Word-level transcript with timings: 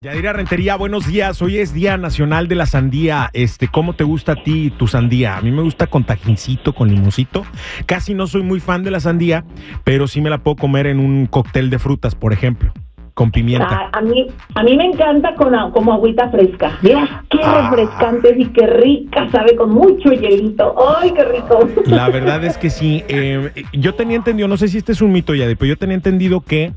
Yadira 0.00 0.32
Rentería, 0.32 0.76
buenos 0.76 1.06
días. 1.06 1.42
Hoy 1.42 1.58
es 1.58 1.72
Día 1.72 1.96
Nacional 1.96 2.48
de 2.48 2.54
la 2.54 2.66
Sandía. 2.66 3.30
Este, 3.32 3.68
¿cómo 3.68 3.94
te 3.94 4.04
gusta 4.04 4.32
a 4.32 4.42
ti 4.42 4.70
tu 4.70 4.86
sandía? 4.86 5.36
A 5.36 5.40
mí 5.40 5.50
me 5.50 5.62
gusta 5.62 5.86
con 5.86 6.04
tajincito, 6.04 6.74
con 6.74 6.88
limoncito. 6.88 7.44
Casi 7.86 8.14
no 8.14 8.26
soy 8.26 8.42
muy 8.42 8.60
fan 8.60 8.84
de 8.84 8.90
la 8.90 9.00
sandía, 9.00 9.44
pero 9.84 10.06
sí 10.06 10.20
me 10.20 10.30
la 10.30 10.38
puedo 10.38 10.56
comer 10.56 10.86
en 10.86 11.00
un 11.00 11.26
cóctel 11.26 11.70
de 11.70 11.78
frutas, 11.78 12.14
por 12.14 12.32
ejemplo 12.32 12.72
con 13.18 13.32
pimienta. 13.32 13.90
A, 13.92 13.98
a, 13.98 14.00
mí, 14.00 14.28
a 14.54 14.62
mí 14.62 14.76
me 14.76 14.84
encanta 14.84 15.34
con 15.34 15.52
como 15.72 15.92
agüita 15.92 16.28
fresca. 16.28 16.78
Mira, 16.82 17.24
qué 17.28 17.40
Ah. 17.42 17.68
refrescante 17.72 18.32
y 18.38 18.44
qué 18.46 18.64
rica, 18.66 19.28
sabe, 19.32 19.56
con 19.56 19.70
mucho 19.70 20.12
hielito. 20.12 20.72
¡Ay, 21.00 21.10
qué 21.12 21.24
rico! 21.24 21.66
La 21.86 22.08
verdad 22.10 22.44
es 22.44 22.56
que 22.56 22.70
sí. 22.70 23.02
eh, 23.08 23.50
yo 23.72 23.94
tenía 23.96 24.14
entendido, 24.16 24.46
no 24.46 24.56
sé 24.56 24.68
si 24.68 24.78
este 24.78 24.92
es 24.92 25.02
un 25.02 25.10
mito 25.10 25.34
ya, 25.34 25.46
pero 25.46 25.66
yo 25.66 25.76
tenía 25.76 25.96
entendido 25.96 26.42
que 26.42 26.74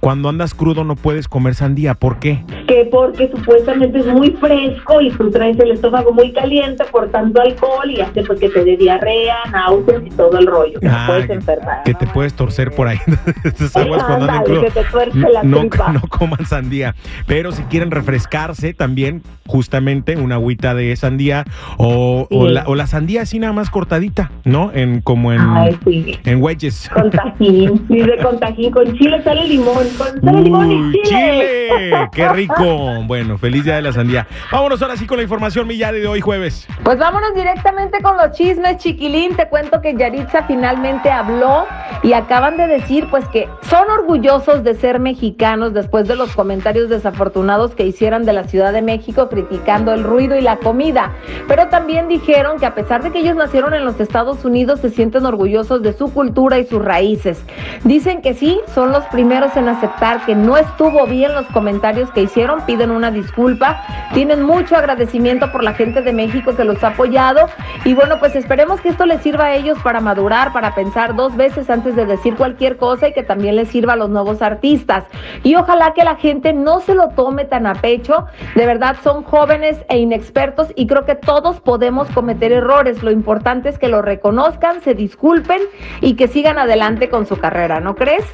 cuando 0.00 0.28
andas 0.28 0.52
crudo 0.52 0.82
no 0.82 0.96
puedes 0.96 1.28
comer 1.28 1.54
sandía. 1.54 1.94
¿Por 1.94 2.18
qué? 2.18 2.42
que 2.66 2.86
porque 2.90 3.28
supuestamente 3.30 3.98
es 3.98 4.06
muy 4.06 4.30
fresco 4.32 5.00
y 5.00 5.10
tú 5.10 5.30
traes 5.30 5.58
el 5.60 5.70
estómago 5.72 6.12
muy 6.12 6.32
caliente 6.32 6.82
por 6.90 7.10
tanto 7.10 7.40
alcohol 7.40 7.90
y 7.90 8.00
hace 8.00 8.22
pues 8.24 8.40
que 8.40 8.48
te 8.48 8.64
dé 8.64 8.76
diarrea, 8.78 9.36
náuseas 9.52 10.02
y 10.04 10.10
todo 10.10 10.38
el 10.38 10.46
rollo. 10.46 10.80
Ah, 10.88 11.04
puedes 11.08 11.28
enfermar. 11.30 11.82
Que 11.84 11.92
te 11.94 12.06
puedes 12.06 12.32
torcer 12.34 12.70
por 12.72 12.88
ahí. 12.88 12.98
Estas 13.44 13.76
aguas 13.76 14.02
cuando 14.02 14.24
andan 14.24 14.44
crudo. 14.44 14.62
que 14.62 14.70
te 14.70 14.84
tuerce 14.84 15.18
la 15.30 15.42
no, 15.42 15.60
tripa. 15.60 15.83
no 15.92 16.00
coman 16.08 16.44
sandía. 16.46 16.94
Pero 17.26 17.52
si 17.52 17.62
quieren 17.64 17.90
refrescarse 17.90 18.74
también, 18.74 19.22
justamente 19.46 20.16
una 20.16 20.36
agüita 20.36 20.74
de 20.74 20.94
sandía 20.96 21.44
o, 21.76 22.26
o 22.30 22.46
Sí. 22.46 22.52
la, 22.54 22.64
o 22.66 22.74
la 22.74 22.86
sandía 22.86 23.22
así 23.22 23.38
nada 23.38 23.52
más 23.52 23.70
cortadita, 23.70 24.30
¿no? 24.44 24.70
En 24.74 25.00
como 25.00 25.32
en, 25.32 25.40
Ay, 25.40 25.78
sí. 25.84 26.18
en 26.24 26.42
wedges. 26.42 26.88
Con 26.92 27.10
tajín, 27.10 27.86
dice 27.88 28.16
con 28.22 28.38
tajín, 28.40 28.70
con 28.70 28.92
chile 28.96 29.22
sale 29.22 29.46
limón, 29.46 29.86
con 29.98 30.20
sale 30.22 30.40
limón 30.42 30.70
y 30.70 30.74
Uy, 30.74 31.00
chile. 31.04 31.68
chile, 31.68 32.08
qué 32.12 32.28
rico. 32.34 33.02
Bueno, 33.06 33.38
feliz 33.38 33.64
día 33.64 33.76
de 33.76 33.82
la 33.82 33.92
sandía. 33.92 34.26
Vámonos 34.50 34.80
ahora 34.82 34.96
sí 34.96 35.06
con 35.06 35.16
la 35.18 35.22
información, 35.22 35.66
mi 35.66 35.76
Yade, 35.76 36.00
de 36.00 36.06
hoy 36.06 36.20
jueves. 36.20 36.66
Pues 36.82 36.98
vámonos 36.98 37.34
directamente 37.34 38.00
con 38.02 38.16
los 38.16 38.32
chismes, 38.32 38.78
chiquilín. 38.78 39.34
Te 39.36 39.48
cuento 39.48 39.80
que 39.80 39.94
Yaritza 39.96 40.44
finalmente 40.44 41.10
habló 41.10 41.66
y 42.02 42.12
acaban 42.12 42.56
de 42.56 42.66
decir 42.66 43.06
pues 43.10 43.26
que 43.28 43.48
son 43.62 43.88
orgullosos 43.90 44.62
de 44.64 44.74
ser 44.74 45.00
mexicanos 45.00 45.72
después 45.72 46.06
de 46.08 46.16
los 46.16 46.34
comentarios 46.34 46.88
desafortunados 46.88 47.74
que 47.74 47.86
hicieran 47.86 48.24
de 48.24 48.32
la 48.32 48.44
Ciudad 48.44 48.72
de 48.72 48.82
México 48.82 49.28
criticando 49.28 49.92
el 49.92 50.04
ruido 50.04 50.36
y 50.36 50.40
la 50.40 50.56
comida. 50.56 51.12
Pero 51.48 51.68
también 51.68 52.08
dijeron 52.08 52.58
que 52.58 52.66
a 52.66 52.74
pesar 52.74 53.02
de 53.02 53.10
que 53.10 53.20
ellos 53.20 53.36
nacieron 53.36 53.74
en 53.74 53.84
los 53.84 54.00
Estados 54.00 54.44
Unidos, 54.44 54.80
se 54.80 54.90
sienten 54.90 55.26
orgullosos 55.26 55.82
de 55.82 55.92
su 55.92 56.12
cultura 56.12 56.58
y 56.58 56.66
sus 56.66 56.84
raíces. 56.84 57.42
Dicen 57.84 58.22
que 58.22 58.34
sí, 58.34 58.60
son 58.74 58.92
los 58.92 59.04
primeros 59.06 59.56
en 59.56 59.68
aceptar 59.68 60.24
que 60.24 60.34
no 60.34 60.56
estuvo 60.56 61.06
bien 61.06 61.34
los 61.34 61.46
comentarios 61.46 62.10
que 62.10 62.22
hicieron, 62.22 62.64
piden 62.66 62.90
una 62.90 63.10
disculpa, 63.10 63.82
tienen 64.12 64.42
mucho 64.42 64.76
agradecimiento 64.76 65.50
por 65.52 65.62
la 65.62 65.74
gente 65.74 66.02
de 66.02 66.12
México 66.12 66.54
que 66.56 66.64
los 66.64 66.82
ha 66.84 66.88
apoyado 66.88 67.46
y 67.84 67.94
bueno, 67.94 68.18
pues 68.18 68.36
esperemos 68.36 68.80
que 68.80 68.90
esto 68.90 69.06
les 69.06 69.20
sirva 69.22 69.46
a 69.46 69.54
ellos 69.54 69.78
para 69.82 70.00
madurar, 70.00 70.52
para 70.52 70.74
pensar 70.74 71.14
dos 71.14 71.36
veces 71.36 71.70
antes 71.74 71.94
de 71.96 72.06
decir 72.06 72.36
cualquier 72.36 72.76
cosa 72.76 73.08
y 73.08 73.12
que 73.12 73.22
también 73.22 73.56
les 73.56 73.68
sirva 73.68 73.92
a 73.92 73.96
los 73.96 74.08
nuevos 74.08 74.40
artistas. 74.42 75.04
Y 75.42 75.54
ojalá 75.56 75.92
que 75.92 76.04
la 76.04 76.16
gente 76.16 76.52
no 76.52 76.80
se 76.80 76.94
lo 76.94 77.10
tome 77.10 77.44
tan 77.44 77.66
a 77.66 77.74
pecho, 77.74 78.26
de 78.54 78.66
verdad 78.66 78.96
son 79.02 79.22
jóvenes 79.24 79.84
e 79.88 79.98
inexpertos 79.98 80.72
y 80.76 80.86
creo 80.86 81.04
que 81.04 81.14
todos 81.14 81.60
podemos 81.60 82.08
cometer 82.10 82.52
errores, 82.52 83.02
lo 83.02 83.10
importante 83.10 83.68
es 83.68 83.78
que 83.78 83.88
lo 83.88 84.02
reconozcan, 84.02 84.80
se 84.80 84.94
disculpen 84.94 85.60
y 86.00 86.14
que 86.14 86.28
sigan 86.28 86.58
adelante 86.58 87.08
con 87.08 87.26
su 87.26 87.36
carrera, 87.36 87.80
¿no 87.80 87.94
crees? 87.94 88.24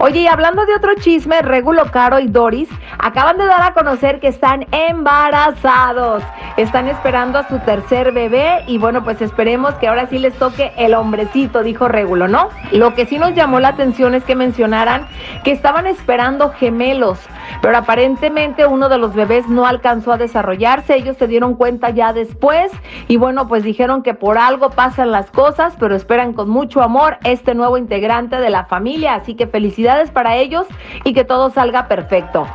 Oye, 0.00 0.20
y 0.20 0.26
hablando 0.26 0.64
de 0.64 0.74
otro 0.74 0.94
chisme, 0.94 1.42
Regulo 1.42 1.84
Caro 1.90 2.18
y 2.18 2.28
Doris 2.28 2.68
acaban 2.98 3.38
de 3.38 3.46
dar 3.46 3.62
a 3.62 3.74
conocer 3.74 4.20
que 4.20 4.28
están 4.28 4.66
embarazados. 4.72 6.22
Están 6.56 6.88
esperando 6.88 7.38
a 7.38 7.48
su 7.48 7.58
tercer 7.60 8.12
bebé 8.12 8.64
y 8.66 8.78
bueno, 8.78 9.04
pues 9.04 9.22
esperemos 9.22 9.74
que 9.74 9.88
ahora 9.88 10.06
sí 10.08 10.18
les 10.18 10.34
toque 10.34 10.72
el 10.76 10.94
hombrecito, 10.94 11.62
dijo 11.62 11.88
Regulo, 11.88 12.28
¿no? 12.28 12.48
Lo 12.72 12.94
que 12.94 13.06
sí 13.06 13.18
nos 13.18 13.34
llamó 13.34 13.60
la 13.60 13.68
atención 13.68 14.14
es 14.14 14.24
que 14.24 14.34
mencionaran 14.34 15.06
que 15.44 15.52
estaban 15.52 15.86
esperando 15.86 16.50
gemelos, 16.50 17.20
pero 17.62 17.76
aparentemente 17.76 18.66
uno 18.66 18.88
de 18.88 18.98
los 18.98 19.14
bebés 19.14 19.48
no 19.48 19.66
alcanzó 19.66 20.12
a 20.12 20.18
desarrollarse, 20.18 20.96
ellos 20.96 21.16
se 21.16 21.28
dieron 21.28 21.54
cuenta 21.54 21.90
ya 21.90 22.12
después 22.12 22.72
y 23.06 23.16
bueno, 23.16 23.46
pues 23.46 23.62
dijeron 23.62 24.02
que 24.02 24.14
por 24.14 24.38
algo 24.38 24.70
pasan 24.70 25.12
las 25.12 25.30
cosas, 25.30 25.74
pero 25.78 25.94
esperan 25.94 26.32
con 26.32 26.50
mucho 26.50 26.82
amor 26.82 27.18
este 27.24 27.54
nuevo 27.54 27.78
integrante 27.78 28.36
de 28.36 28.50
la 28.50 28.64
familia, 28.64 29.14
así 29.14 29.34
que 29.34 29.46
felicidades 29.46 30.10
para 30.10 30.36
ellos 30.36 30.66
y 31.04 31.12
que 31.12 31.24
todo 31.24 31.50
salga 31.50 31.86
perfecto. 31.86 32.46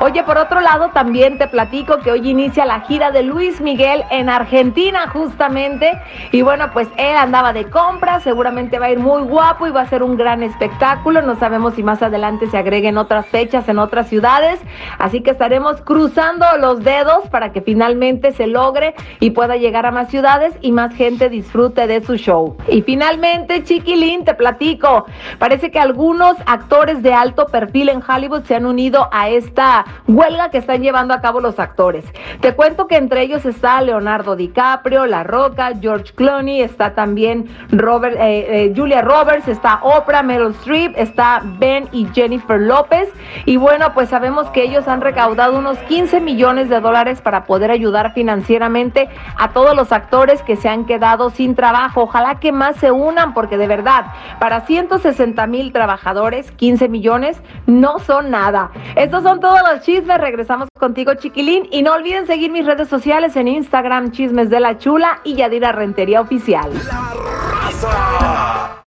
Oye, 0.00 0.22
por 0.22 0.38
otro 0.38 0.60
lado, 0.60 0.90
también 0.90 1.38
te 1.38 1.46
platico 1.46 1.98
que 1.98 2.10
hoy 2.10 2.28
inicia 2.28 2.64
la 2.64 2.80
gira 2.80 3.10
de 3.10 3.22
Luis 3.22 3.60
Miguel 3.60 4.02
en 4.10 4.28
Argentina, 4.28 5.08
justamente. 5.08 5.98
Y 6.32 6.42
bueno, 6.42 6.70
pues 6.72 6.88
él 6.96 7.16
andaba 7.16 7.52
de 7.52 7.68
compras, 7.70 8.22
seguramente 8.22 8.78
va 8.78 8.86
a 8.86 8.90
ir 8.90 8.98
muy 8.98 9.22
guapo 9.22 9.66
y 9.66 9.70
va 9.70 9.82
a 9.82 9.86
ser 9.86 10.02
un 10.02 10.16
gran 10.16 10.42
espectáculo. 10.42 11.22
No 11.22 11.36
sabemos 11.36 11.74
si 11.74 11.82
más 11.82 12.02
adelante 12.02 12.46
se 12.48 12.58
agreguen 12.58 12.98
otras 12.98 13.26
fechas 13.26 13.68
en 13.68 13.78
otras 13.78 14.08
ciudades. 14.08 14.60
Así 14.98 15.20
que 15.22 15.30
estaremos 15.30 15.80
cruzando 15.82 16.46
los 16.58 16.82
dedos 16.82 17.28
para 17.28 17.52
que 17.52 17.60
finalmente 17.60 18.32
se 18.32 18.46
logre 18.46 18.94
y 19.20 19.30
pueda 19.30 19.56
llegar 19.56 19.86
a 19.86 19.90
más 19.90 20.08
ciudades 20.08 20.54
y 20.60 20.72
más 20.72 20.94
gente 20.94 21.28
disfrute 21.28 21.86
de 21.86 22.02
su 22.02 22.16
show. 22.16 22.56
Y 22.68 22.82
finalmente, 22.82 23.64
Chiquilín, 23.64 24.24
te 24.24 24.34
platico. 24.34 25.06
Parece 25.38 25.70
que 25.70 25.78
algunos 25.78 26.36
actores 26.46 27.02
de 27.02 27.12
alto 27.12 27.46
perfil 27.46 27.88
en 27.88 28.02
Hollywood 28.06 28.44
se 28.44 28.54
han 28.54 28.66
unido 28.66 29.08
a 29.12 29.28
esta 29.28 29.73
huelga 30.06 30.50
que 30.50 30.58
están 30.58 30.82
llevando 30.82 31.14
a 31.14 31.20
cabo 31.20 31.40
los 31.40 31.58
actores. 31.58 32.04
Te 32.40 32.54
cuento 32.54 32.86
que 32.86 32.96
entre 32.96 33.22
ellos 33.22 33.44
está 33.44 33.80
Leonardo 33.80 34.36
DiCaprio, 34.36 35.06
La 35.06 35.24
Roca, 35.24 35.72
George 35.80 36.12
Clooney, 36.14 36.60
está 36.60 36.94
también 36.94 37.46
Robert, 37.70 38.16
eh, 38.18 38.66
eh, 38.66 38.72
Julia 38.76 39.02
Roberts, 39.02 39.48
está 39.48 39.80
Oprah, 39.82 40.22
Meryl 40.22 40.52
Streep, 40.52 40.94
está 40.96 41.42
Ben 41.58 41.88
y 41.92 42.06
Jennifer 42.14 42.60
López. 42.60 43.08
Y 43.44 43.56
bueno, 43.56 43.92
pues 43.94 44.08
sabemos 44.08 44.48
que 44.50 44.62
ellos 44.62 44.88
han 44.88 45.00
recaudado 45.00 45.58
unos 45.58 45.78
15 45.78 46.20
millones 46.20 46.68
de 46.68 46.80
dólares 46.80 47.20
para 47.20 47.44
poder 47.44 47.70
ayudar 47.70 48.12
financieramente 48.12 49.08
a 49.36 49.50
todos 49.50 49.74
los 49.74 49.92
actores 49.92 50.42
que 50.42 50.56
se 50.56 50.68
han 50.68 50.84
quedado 50.84 51.30
sin 51.30 51.54
trabajo. 51.54 52.02
Ojalá 52.02 52.40
que 52.40 52.52
más 52.52 52.76
se 52.76 52.90
unan 52.90 53.34
porque 53.34 53.56
de 53.56 53.66
verdad, 53.66 54.06
para 54.38 54.62
160 54.62 55.46
mil 55.46 55.72
trabajadores, 55.72 56.50
15 56.52 56.88
millones 56.88 57.40
no 57.66 57.98
son 57.98 58.30
nada. 58.30 58.70
Estos 58.96 59.22
son 59.22 59.40
todos 59.40 59.60
los 59.72 59.82
chismes. 59.82 60.18
Regresamos 60.18 60.68
contigo, 60.78 61.14
chiquilín. 61.14 61.68
Y 61.70 61.82
no 61.82 61.92
olviden 61.92 62.26
seguir 62.26 62.50
mis 62.50 62.66
redes 62.66 62.88
sociales 62.88 63.36
en 63.36 63.48
Instagram, 63.48 64.12
Chismes 64.12 64.50
de 64.50 64.60
la 64.60 64.78
Chula 64.78 65.20
y 65.24 65.34
Yadira 65.34 65.72
Rentería 65.72 66.20
Oficial. 66.20 66.70
La 66.72 67.14
raza. 67.62 68.74